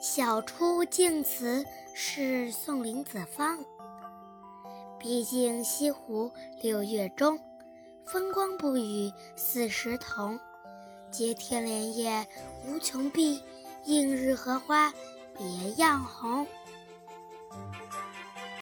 [0.00, 1.64] 晓出净慈
[1.94, 3.58] 寺送林子方。
[4.98, 6.30] 毕竟西湖
[6.60, 7.38] 六月中
[8.04, 10.38] 风光不与四时同
[11.10, 12.26] 接天莲叶
[12.66, 13.42] 无穷碧
[13.84, 14.92] 映日荷花
[15.36, 16.46] 别样红。